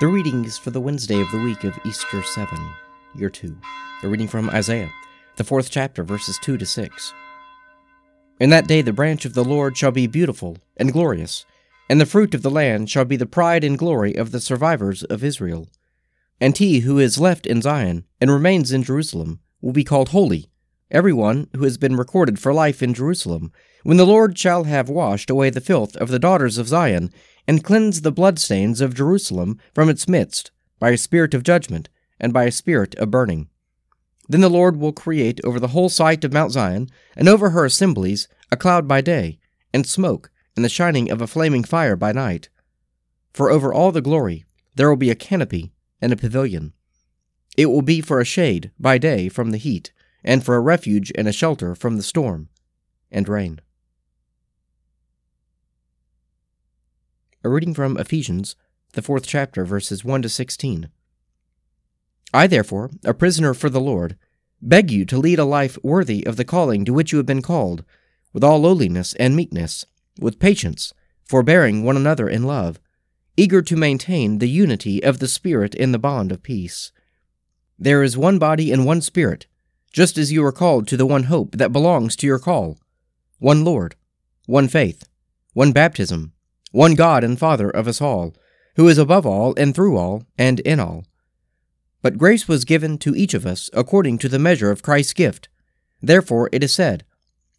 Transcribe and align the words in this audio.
The 0.00 0.06
reading 0.06 0.44
is 0.44 0.56
for 0.56 0.70
the 0.70 0.80
Wednesday 0.80 1.20
of 1.20 1.28
the 1.32 1.40
week 1.40 1.64
of 1.64 1.76
Easter 1.84 2.22
7, 2.22 2.56
year 3.16 3.28
2. 3.28 3.56
The 4.00 4.06
reading 4.08 4.28
from 4.28 4.48
Isaiah, 4.48 4.92
the 5.34 5.42
fourth 5.42 5.72
chapter, 5.72 6.04
verses 6.04 6.38
2 6.40 6.56
to 6.56 6.64
6. 6.64 7.14
In 8.38 8.50
that 8.50 8.68
day 8.68 8.80
the 8.80 8.92
branch 8.92 9.24
of 9.24 9.34
the 9.34 9.42
Lord 9.42 9.76
shall 9.76 9.90
be 9.90 10.06
beautiful 10.06 10.58
and 10.76 10.92
glorious, 10.92 11.44
and 11.90 12.00
the 12.00 12.06
fruit 12.06 12.32
of 12.32 12.42
the 12.42 12.50
land 12.50 12.88
shall 12.88 13.04
be 13.04 13.16
the 13.16 13.26
pride 13.26 13.64
and 13.64 13.76
glory 13.76 14.14
of 14.14 14.30
the 14.30 14.40
survivors 14.40 15.02
of 15.02 15.24
Israel. 15.24 15.66
And 16.40 16.56
he 16.56 16.80
who 16.80 17.00
is 17.00 17.18
left 17.18 17.44
in 17.44 17.60
Zion 17.60 18.04
and 18.20 18.30
remains 18.30 18.70
in 18.70 18.84
Jerusalem 18.84 19.40
will 19.60 19.72
be 19.72 19.82
called 19.82 20.10
holy, 20.10 20.48
every 20.92 21.12
one 21.12 21.48
who 21.56 21.64
has 21.64 21.76
been 21.76 21.96
recorded 21.96 22.38
for 22.38 22.54
life 22.54 22.84
in 22.84 22.94
Jerusalem, 22.94 23.50
when 23.82 23.96
the 23.96 24.06
Lord 24.06 24.38
shall 24.38 24.62
have 24.62 24.88
washed 24.88 25.28
away 25.28 25.50
the 25.50 25.60
filth 25.60 25.96
of 25.96 26.08
the 26.08 26.20
daughters 26.20 26.56
of 26.56 26.68
Zion, 26.68 27.12
and 27.48 27.64
cleanse 27.64 28.02
the 28.02 28.12
bloodstains 28.12 28.82
of 28.82 28.94
Jerusalem 28.94 29.58
from 29.74 29.88
its 29.88 30.06
midst, 30.06 30.50
by 30.78 30.90
a 30.90 30.98
spirit 30.98 31.32
of 31.32 31.42
judgment, 31.42 31.88
and 32.20 32.30
by 32.30 32.44
a 32.44 32.52
spirit 32.52 32.94
of 32.96 33.10
burning. 33.10 33.48
Then 34.28 34.42
the 34.42 34.50
Lord 34.50 34.76
will 34.76 34.92
create 34.92 35.40
over 35.42 35.58
the 35.58 35.68
whole 35.68 35.88
site 35.88 36.22
of 36.24 36.32
Mount 36.32 36.52
Zion, 36.52 36.90
and 37.16 37.26
over 37.26 37.50
her 37.50 37.64
assemblies, 37.64 38.28
a 38.52 38.56
cloud 38.56 38.86
by 38.86 39.00
day, 39.00 39.38
and 39.72 39.86
smoke, 39.86 40.30
and 40.54 40.64
the 40.64 40.68
shining 40.68 41.10
of 41.10 41.22
a 41.22 41.26
flaming 41.26 41.64
fire 41.64 41.96
by 41.96 42.12
night. 42.12 42.50
For 43.32 43.50
over 43.50 43.72
all 43.72 43.92
the 43.92 44.02
glory 44.02 44.44
there 44.74 44.90
will 44.90 44.96
be 44.96 45.10
a 45.10 45.14
canopy 45.14 45.72
and 46.02 46.12
a 46.12 46.16
pavilion. 46.16 46.74
It 47.56 47.66
will 47.66 47.82
be 47.82 48.02
for 48.02 48.20
a 48.20 48.24
shade 48.26 48.72
by 48.78 48.98
day 48.98 49.30
from 49.30 49.52
the 49.52 49.58
heat, 49.58 49.92
and 50.22 50.44
for 50.44 50.54
a 50.56 50.60
refuge 50.60 51.10
and 51.14 51.26
a 51.26 51.32
shelter 51.32 51.74
from 51.74 51.96
the 51.96 52.02
storm 52.02 52.50
and 53.10 53.26
rain. 53.26 53.60
A 57.48 57.50
reading 57.50 57.72
from 57.72 57.96
Ephesians, 57.96 58.56
the 58.92 59.00
fourth 59.00 59.26
chapter, 59.26 59.64
verses 59.64 60.04
1 60.04 60.20
to 60.20 60.28
16. 60.28 60.90
I, 62.34 62.46
therefore, 62.46 62.90
a 63.06 63.14
prisoner 63.14 63.54
for 63.54 63.70
the 63.70 63.80
Lord, 63.80 64.18
beg 64.60 64.90
you 64.90 65.06
to 65.06 65.16
lead 65.16 65.38
a 65.38 65.46
life 65.46 65.78
worthy 65.82 66.26
of 66.26 66.36
the 66.36 66.44
calling 66.44 66.84
to 66.84 66.92
which 66.92 67.10
you 67.10 67.16
have 67.16 67.24
been 67.24 67.40
called, 67.40 67.86
with 68.34 68.44
all 68.44 68.58
lowliness 68.58 69.14
and 69.14 69.34
meekness, 69.34 69.86
with 70.20 70.38
patience, 70.38 70.92
forbearing 71.24 71.82
one 71.82 71.96
another 71.96 72.28
in 72.28 72.42
love, 72.42 72.80
eager 73.34 73.62
to 73.62 73.76
maintain 73.76 74.40
the 74.40 74.50
unity 74.50 75.02
of 75.02 75.18
the 75.18 75.26
Spirit 75.26 75.74
in 75.74 75.92
the 75.92 75.98
bond 75.98 76.30
of 76.30 76.42
peace. 76.42 76.92
There 77.78 78.02
is 78.02 78.14
one 78.14 78.38
body 78.38 78.70
and 78.72 78.84
one 78.84 79.00
Spirit, 79.00 79.46
just 79.90 80.18
as 80.18 80.30
you 80.30 80.44
are 80.44 80.52
called 80.52 80.86
to 80.88 80.98
the 80.98 81.06
one 81.06 81.22
hope 81.22 81.52
that 81.52 81.72
belongs 81.72 82.14
to 82.16 82.26
your 82.26 82.38
call 82.38 82.76
one 83.38 83.64
Lord, 83.64 83.96
one 84.44 84.68
faith, 84.68 85.08
one 85.54 85.72
baptism, 85.72 86.34
one 86.72 86.94
God 86.94 87.24
and 87.24 87.38
Father 87.38 87.70
of 87.70 87.88
us 87.88 88.00
all, 88.00 88.34
who 88.76 88.88
is 88.88 88.98
above 88.98 89.26
all 89.26 89.54
and 89.56 89.74
through 89.74 89.96
all 89.96 90.24
and 90.36 90.60
in 90.60 90.80
all. 90.80 91.04
But 92.02 92.18
grace 92.18 92.46
was 92.46 92.64
given 92.64 92.98
to 92.98 93.16
each 93.16 93.34
of 93.34 93.46
us 93.46 93.70
according 93.72 94.18
to 94.18 94.28
the 94.28 94.38
measure 94.38 94.70
of 94.70 94.82
Christ's 94.82 95.12
gift. 95.12 95.48
Therefore 96.00 96.48
it 96.52 96.62
is 96.62 96.72
said, 96.72 97.04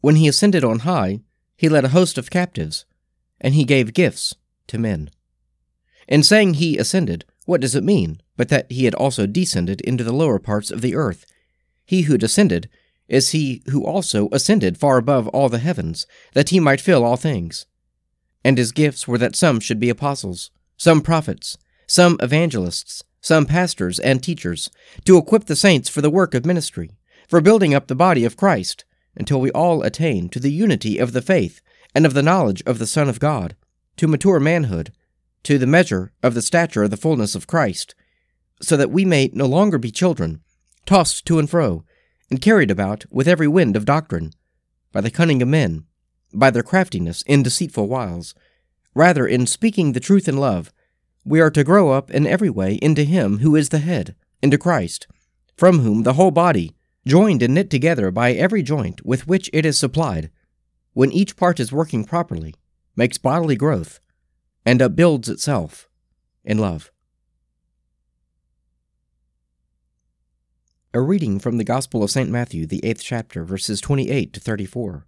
When 0.00 0.16
he 0.16 0.28
ascended 0.28 0.64
on 0.64 0.80
high, 0.80 1.20
he 1.56 1.68
led 1.68 1.84
a 1.84 1.88
host 1.88 2.16
of 2.16 2.30
captives, 2.30 2.84
and 3.40 3.54
he 3.54 3.64
gave 3.64 3.92
gifts 3.92 4.34
to 4.68 4.78
men. 4.78 5.10
In 6.06 6.22
saying 6.22 6.54
he 6.54 6.78
ascended, 6.78 7.24
what 7.50 7.60
does 7.60 7.74
it 7.74 7.82
mean 7.82 8.20
but 8.36 8.48
that 8.48 8.70
he 8.70 8.84
had 8.84 8.94
also 8.94 9.26
descended 9.26 9.80
into 9.80 10.04
the 10.04 10.12
lower 10.12 10.38
parts 10.38 10.70
of 10.70 10.82
the 10.82 10.94
earth? 10.94 11.26
He 11.84 12.02
who 12.02 12.16
descended 12.16 12.68
is 13.08 13.30
he 13.30 13.62
who 13.66 13.84
also 13.84 14.28
ascended 14.30 14.78
far 14.78 14.98
above 14.98 15.26
all 15.28 15.48
the 15.48 15.58
heavens, 15.58 16.06
that 16.32 16.50
he 16.50 16.60
might 16.60 16.80
fill 16.80 17.04
all 17.04 17.16
things. 17.16 17.66
And 18.44 18.58
his 18.58 18.72
gifts 18.72 19.06
were 19.06 19.18
that 19.18 19.36
some 19.36 19.60
should 19.60 19.80
be 19.80 19.90
apostles, 19.90 20.50
some 20.76 21.02
prophets, 21.02 21.58
some 21.86 22.16
evangelists, 22.20 23.02
some 23.20 23.46
pastors 23.46 23.98
and 23.98 24.22
teachers, 24.22 24.70
to 25.04 25.18
equip 25.18 25.44
the 25.44 25.56
saints 25.56 25.88
for 25.88 26.00
the 26.00 26.10
work 26.10 26.34
of 26.34 26.46
ministry, 26.46 26.90
for 27.28 27.40
building 27.40 27.74
up 27.74 27.86
the 27.86 27.94
body 27.94 28.24
of 28.24 28.36
Christ, 28.36 28.84
until 29.16 29.40
we 29.40 29.50
all 29.50 29.82
attain 29.82 30.28
to 30.30 30.40
the 30.40 30.52
unity 30.52 30.98
of 30.98 31.12
the 31.12 31.22
faith 31.22 31.60
and 31.94 32.06
of 32.06 32.14
the 32.14 32.22
knowledge 32.22 32.62
of 32.66 32.78
the 32.78 32.86
Son 32.86 33.08
of 33.08 33.20
God, 33.20 33.56
to 33.96 34.08
mature 34.08 34.40
manhood, 34.40 34.92
to 35.42 35.58
the 35.58 35.66
measure 35.66 36.12
of 36.22 36.34
the 36.34 36.42
stature 36.42 36.84
of 36.84 36.90
the 36.90 36.96
fullness 36.96 37.34
of 37.34 37.46
Christ, 37.46 37.94
so 38.62 38.76
that 38.76 38.90
we 38.90 39.04
may 39.04 39.30
no 39.32 39.46
longer 39.46 39.78
be 39.78 39.90
children, 39.90 40.40
tossed 40.86 41.26
to 41.26 41.38
and 41.38 41.48
fro, 41.48 41.84
and 42.30 42.40
carried 42.40 42.70
about 42.70 43.04
with 43.10 43.28
every 43.28 43.48
wind 43.48 43.76
of 43.76 43.84
doctrine, 43.84 44.32
by 44.92 45.00
the 45.00 45.10
cunning 45.10 45.42
of 45.42 45.48
men, 45.48 45.84
by 46.32 46.50
their 46.50 46.62
craftiness 46.62 47.22
in 47.22 47.42
deceitful 47.42 47.88
wiles. 47.88 48.34
Rather, 48.94 49.26
in 49.26 49.46
speaking 49.46 49.92
the 49.92 50.00
truth 50.00 50.28
in 50.28 50.36
love, 50.36 50.72
we 51.24 51.40
are 51.40 51.50
to 51.50 51.64
grow 51.64 51.90
up 51.90 52.10
in 52.10 52.26
every 52.26 52.50
way 52.50 52.78
into 52.80 53.04
Him 53.04 53.38
who 53.38 53.54
is 53.56 53.68
the 53.68 53.78
head, 53.78 54.14
into 54.42 54.58
Christ, 54.58 55.06
from 55.56 55.80
whom 55.80 56.02
the 56.02 56.14
whole 56.14 56.30
body, 56.30 56.74
joined 57.06 57.42
and 57.42 57.54
knit 57.54 57.70
together 57.70 58.10
by 58.10 58.32
every 58.32 58.62
joint 58.62 59.04
with 59.04 59.26
which 59.26 59.50
it 59.52 59.66
is 59.66 59.78
supplied, 59.78 60.30
when 60.92 61.12
each 61.12 61.36
part 61.36 61.60
is 61.60 61.72
working 61.72 62.04
properly, 62.04 62.54
makes 62.96 63.18
bodily 63.18 63.56
growth, 63.56 64.00
and 64.64 64.82
upbuilds 64.82 65.28
itself 65.28 65.88
in 66.44 66.58
love. 66.58 66.90
A 70.92 71.00
reading 71.00 71.38
from 71.38 71.56
the 71.56 71.64
Gospel 71.64 72.02
of 72.02 72.10
St. 72.10 72.28
Matthew, 72.28 72.66
the 72.66 72.84
eighth 72.84 73.02
chapter, 73.02 73.44
verses 73.44 73.80
28 73.80 74.32
to 74.32 74.40
34. 74.40 75.06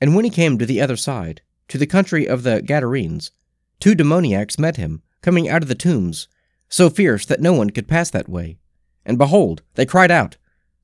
And 0.00 0.14
when 0.14 0.24
he 0.24 0.30
came 0.30 0.58
to 0.58 0.66
the 0.66 0.80
other 0.80 0.96
side, 0.96 1.42
to 1.68 1.78
the 1.78 1.86
country 1.86 2.26
of 2.26 2.42
the 2.42 2.62
Gadarenes, 2.62 3.30
two 3.78 3.94
demoniacs 3.94 4.58
met 4.58 4.76
him, 4.76 5.02
coming 5.22 5.48
out 5.48 5.62
of 5.62 5.68
the 5.68 5.74
tombs, 5.74 6.28
so 6.68 6.88
fierce 6.88 7.26
that 7.26 7.40
no 7.40 7.52
one 7.52 7.70
could 7.70 7.88
pass 7.88 8.10
that 8.10 8.28
way. 8.28 8.58
And 9.04 9.18
behold, 9.18 9.62
they 9.74 9.86
cried 9.86 10.10
out, 10.10 10.36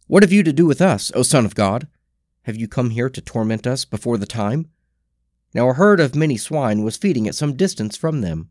What 0.07 0.23
have 0.23 0.33
you 0.33 0.43
to 0.43 0.53
do 0.53 0.67
with 0.67 0.81
us, 0.81 1.13
O 1.15 1.23
Son 1.23 1.45
of 1.45 1.55
God? 1.55 1.89
Have 2.43 2.57
you 2.57 2.69
come 2.69 2.91
here 2.91 3.11
to 3.11 3.21
torment 3.21 3.67
us 3.67 3.85
before 3.85 4.19
the 4.19 4.27
time? 4.27 4.71
Now 5.55 5.71
a 5.71 5.75
herd 5.75 6.01
of 6.01 6.15
many 6.15 6.37
swine 6.37 6.83
was 6.83 6.97
feeding 6.97 7.27
at 7.27 7.35
some 7.35 7.57
distance 7.57 7.97
from 7.97 8.21
them, 8.21 8.51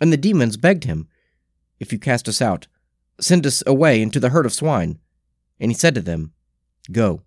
and 0.00 0.12
the 0.12 0.16
demons 0.16 0.56
begged 0.56 0.84
him, 0.84 1.08
If 1.78 1.92
you 1.92 1.98
cast 1.98 2.28
us 2.28 2.40
out, 2.40 2.66
Send 3.20 3.46
us 3.46 3.62
away 3.66 4.02
into 4.02 4.20
the 4.20 4.30
herd 4.30 4.46
of 4.46 4.52
swine. 4.52 4.98
And 5.58 5.70
he 5.70 5.74
said 5.76 5.94
to 5.94 6.02
them, 6.02 6.32
Go. 6.92 7.22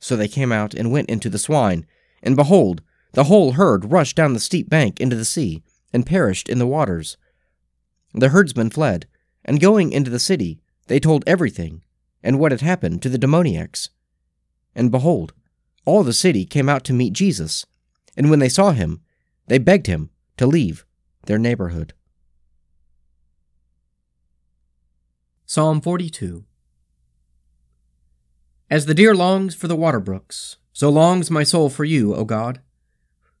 So 0.00 0.16
they 0.16 0.28
came 0.28 0.52
out 0.52 0.74
and 0.74 0.92
went 0.92 1.10
into 1.10 1.28
the 1.28 1.38
swine, 1.38 1.86
and 2.22 2.36
behold, 2.36 2.82
the 3.12 3.24
whole 3.24 3.52
herd 3.52 3.90
rushed 3.90 4.16
down 4.16 4.32
the 4.32 4.40
steep 4.40 4.68
bank 4.68 5.00
into 5.00 5.16
the 5.16 5.24
sea, 5.24 5.62
and 5.92 6.06
perished 6.06 6.48
in 6.48 6.58
the 6.58 6.66
waters. 6.66 7.16
The 8.12 8.28
herdsmen 8.28 8.70
fled, 8.70 9.06
and 9.44 9.60
going 9.60 9.92
into 9.92 10.10
the 10.10 10.18
city, 10.18 10.60
they 10.86 11.00
told 11.00 11.24
everything, 11.26 11.82
and 12.22 12.38
what 12.38 12.52
had 12.52 12.60
happened 12.60 13.02
to 13.02 13.08
the 13.08 13.18
demoniacs. 13.18 13.90
And 14.74 14.90
behold, 14.90 15.32
all 15.84 16.02
the 16.02 16.12
city 16.12 16.44
came 16.44 16.68
out 16.68 16.84
to 16.84 16.92
meet 16.92 17.12
Jesus, 17.12 17.64
and 18.16 18.30
when 18.30 18.38
they 18.38 18.48
saw 18.48 18.72
him, 18.72 19.00
they 19.46 19.58
begged 19.58 19.86
him 19.86 20.10
to 20.36 20.46
leave 20.46 20.84
their 21.24 21.38
neighborhood. 21.38 21.94
Psalm 25.46 25.80
42 25.80 26.44
As 28.70 28.86
the 28.86 28.94
deer 28.94 29.14
longs 29.14 29.54
for 29.54 29.66
the 29.66 29.76
water 29.76 30.00
brooks, 30.00 30.56
so 30.72 30.90
longs 30.90 31.30
my 31.30 31.42
soul 31.42 31.70
for 31.70 31.84
you, 31.84 32.14
O 32.14 32.24
God. 32.24 32.60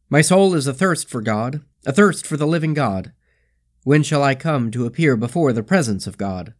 My 0.08 0.22
soul 0.22 0.54
is 0.54 0.66
athirst 0.66 1.08
for 1.08 1.20
God, 1.20 1.60
athirst 1.86 2.26
for 2.26 2.38
the 2.38 2.46
living 2.46 2.72
God. 2.72 3.12
When 3.84 4.02
shall 4.02 4.22
I 4.22 4.34
come 4.34 4.70
to 4.70 4.86
appear 4.86 5.16
before 5.16 5.52
the 5.52 5.62
presence 5.62 6.06
of 6.06 6.16
God? 6.16 6.54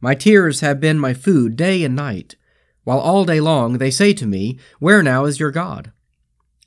My 0.00 0.14
tears 0.14 0.60
have 0.60 0.78
been 0.78 0.98
my 0.98 1.14
food 1.14 1.56
day 1.56 1.82
and 1.82 1.96
night, 1.96 2.36
while 2.84 2.98
all 2.98 3.24
day 3.24 3.40
long 3.40 3.78
they 3.78 3.90
say 3.90 4.12
to 4.12 4.26
me, 4.26 4.58
Where 4.78 5.02
now 5.02 5.24
is 5.24 5.40
your 5.40 5.50
God? 5.50 5.92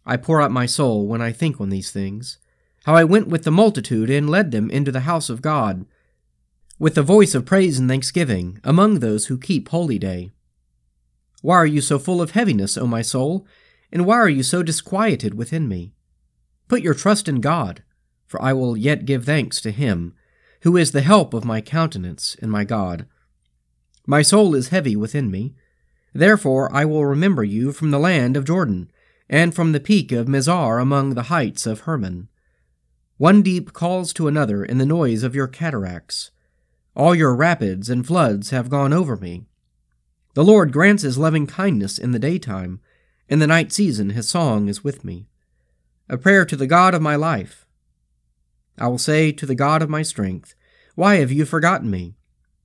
I 0.06 0.18
pour 0.18 0.42
out 0.42 0.52
my 0.52 0.66
soul 0.66 1.08
when 1.08 1.22
I 1.22 1.32
think 1.32 1.62
on 1.62 1.70
these 1.70 1.92
things, 1.92 2.40
how 2.86 2.96
I 2.96 3.04
went 3.04 3.28
with 3.28 3.44
the 3.44 3.52
multitude 3.52 4.10
and 4.10 4.30
led 4.30 4.52
them 4.52 4.70
into 4.72 4.92
the 4.92 5.02
house 5.02 5.30
of 5.30 5.42
God 5.42 5.86
with 6.80 6.96
the 6.96 7.04
voice 7.04 7.34
of 7.36 7.46
praise 7.46 7.80
and 7.80 7.88
thanksgiving 7.88 8.60
among 8.64 9.00
those 9.00 9.28
who 9.28 9.38
keep 9.38 9.70
holy 9.70 10.00
day. 10.00 10.32
Why 11.44 11.58
are 11.58 11.66
you 11.66 11.82
so 11.82 12.00
full 12.00 12.22
of 12.22 12.32
heaviness, 12.32 12.78
O 12.78 12.88
my 12.88 13.02
soul, 13.02 13.46
and 13.92 14.06
why 14.06 14.16
are 14.16 14.30
you 14.30 14.44
so 14.44 14.64
disquieted 14.64 15.34
within 15.34 15.68
me? 15.68 15.92
Put 16.70 16.82
your 16.82 16.94
trust 16.94 17.28
in 17.28 17.42
God, 17.42 17.84
for 18.26 18.42
I 18.42 18.54
will 18.54 18.78
yet 18.78 19.04
give 19.04 19.26
thanks 19.26 19.60
to 19.60 19.72
him, 19.72 20.14
who 20.62 20.78
is 20.78 20.94
the 20.94 21.02
help 21.02 21.34
of 21.34 21.44
my 21.44 21.60
countenance 21.60 22.38
and 22.42 22.50
my 22.50 22.64
God. 22.64 23.08
My 24.08 24.22
soul 24.22 24.56
is 24.56 24.70
heavy 24.70 24.96
within 24.96 25.30
me. 25.30 25.54
Therefore 26.14 26.74
I 26.74 26.86
will 26.86 27.06
remember 27.06 27.44
you 27.44 27.74
from 27.74 27.92
the 27.92 28.00
land 28.00 28.38
of 28.38 28.46
Jordan, 28.46 28.90
and 29.30 29.54
from 29.54 29.74
the 29.74 29.82
peak 29.82 30.14
of 30.14 30.28
Mizar 30.30 30.82
among 30.82 31.14
the 31.14 31.24
heights 31.24 31.66
of 31.66 31.82
Hermon. 31.82 32.30
One 33.18 33.42
deep 33.42 33.74
calls 33.74 34.14
to 34.14 34.30
another 34.30 34.64
in 34.64 34.78
the 34.78 34.86
noise 34.86 35.24
of 35.24 35.36
your 35.36 35.48
cataracts. 35.48 36.32
All 36.96 37.14
your 37.14 37.36
rapids 37.36 37.90
and 37.90 38.08
floods 38.08 38.52
have 38.52 38.70
gone 38.70 38.94
over 38.94 39.18
me. 39.18 39.44
The 40.34 40.44
Lord 40.44 40.72
grants 40.72 41.04
his 41.04 41.18
loving 41.18 41.46
kindness 41.46 42.00
in 42.00 42.12
the 42.12 42.20
daytime. 42.20 42.80
In 43.30 43.40
the 43.40 43.48
night 43.48 43.72
season 43.72 44.12
his 44.12 44.28
song 44.28 44.68
is 44.68 44.84
with 44.84 45.06
me. 45.06 45.28
A 46.10 46.18
prayer 46.18 46.44
to 46.46 46.56
the 46.56 46.68
God 46.68 46.96
of 46.96 47.02
my 47.02 47.16
life. 47.16 47.68
I 48.78 48.88
will 48.88 48.98
say 48.98 49.32
to 49.32 49.46
the 49.46 49.56
God 49.56 49.84
of 49.84 49.90
my 49.90 50.02
strength, 50.02 50.56
Why 50.96 51.16
have 51.16 51.32
you 51.32 51.46
forgotten 51.46 51.92
me? 51.92 52.16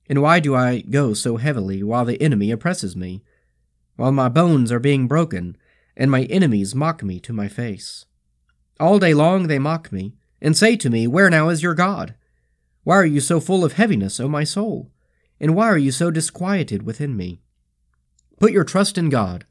And 0.09 0.21
why 0.23 0.39
do 0.39 0.55
I 0.55 0.81
go 0.81 1.13
so 1.13 1.37
heavily 1.37 1.83
while 1.83 2.05
the 2.05 2.19
enemy 2.21 2.49
oppresses 2.49 2.95
me? 2.95 3.23
While 3.95 4.11
my 4.11 4.29
bones 4.29 4.71
are 4.71 4.79
being 4.79 5.07
broken, 5.07 5.55
and 5.95 6.09
my 6.09 6.23
enemies 6.23 6.73
mock 6.73 7.03
me 7.03 7.19
to 7.19 7.33
my 7.33 7.47
face. 7.47 8.05
All 8.79 8.97
day 8.97 9.13
long 9.13 9.45
they 9.45 9.59
mock 9.59 9.91
me, 9.91 10.15
and 10.41 10.57
say 10.57 10.75
to 10.77 10.89
me, 10.89 11.05
Where 11.05 11.29
now 11.29 11.49
is 11.49 11.61
your 11.61 11.75
God? 11.75 12.15
Why 12.83 12.95
are 12.95 13.05
you 13.05 13.19
so 13.19 13.39
full 13.39 13.63
of 13.63 13.73
heaviness, 13.73 14.19
O 14.19 14.27
my 14.27 14.43
soul? 14.43 14.89
And 15.39 15.53
why 15.53 15.67
are 15.67 15.77
you 15.77 15.91
so 15.91 16.09
disquieted 16.09 16.83
within 16.83 17.15
me? 17.15 17.41
Put 18.39 18.53
your 18.53 18.63
trust 18.63 18.97
in 18.97 19.09
God, 19.09 19.45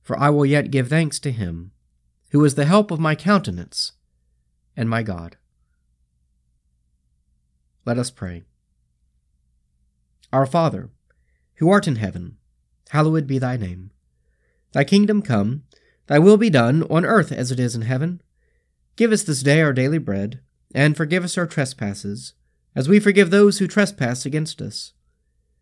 for 0.00 0.18
I 0.18 0.30
will 0.30 0.46
yet 0.46 0.70
give 0.70 0.88
thanks 0.88 1.18
to 1.20 1.32
him, 1.32 1.72
who 2.30 2.44
is 2.44 2.54
the 2.54 2.64
help 2.64 2.90
of 2.90 3.00
my 3.00 3.16
countenance 3.16 3.92
and 4.76 4.88
my 4.88 5.02
God. 5.02 5.36
Let 7.84 7.98
us 7.98 8.10
pray. 8.10 8.44
Our 10.32 10.46
Father, 10.46 10.90
who 11.56 11.70
art 11.70 11.88
in 11.88 11.96
heaven, 11.96 12.36
hallowed 12.90 13.26
be 13.26 13.38
thy 13.38 13.56
name. 13.56 13.90
Thy 14.72 14.84
kingdom 14.84 15.22
come, 15.22 15.64
thy 16.06 16.18
will 16.18 16.36
be 16.36 16.50
done, 16.50 16.84
on 16.84 17.04
earth 17.04 17.32
as 17.32 17.50
it 17.50 17.58
is 17.58 17.74
in 17.74 17.82
heaven. 17.82 18.20
Give 18.94 19.10
us 19.12 19.24
this 19.24 19.42
day 19.42 19.62
our 19.62 19.72
daily 19.72 19.98
bread, 19.98 20.40
and 20.74 20.96
forgive 20.96 21.24
us 21.24 21.36
our 21.36 21.46
trespasses, 21.46 22.34
as 22.74 22.88
we 22.88 23.00
forgive 23.00 23.30
those 23.30 23.58
who 23.58 23.66
trespass 23.66 24.26
against 24.26 24.60
us. 24.60 24.92